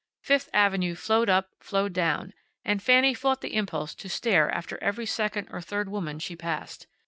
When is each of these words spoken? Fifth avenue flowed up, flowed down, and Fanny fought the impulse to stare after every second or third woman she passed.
Fifth 0.23 0.49
avenue 0.51 0.95
flowed 0.95 1.29
up, 1.29 1.51
flowed 1.59 1.93
down, 1.93 2.33
and 2.65 2.81
Fanny 2.81 3.13
fought 3.13 3.41
the 3.41 3.53
impulse 3.53 3.93
to 3.93 4.09
stare 4.09 4.49
after 4.49 4.83
every 4.83 5.05
second 5.05 5.47
or 5.51 5.61
third 5.61 5.89
woman 5.89 6.17
she 6.17 6.35
passed. 6.35 6.87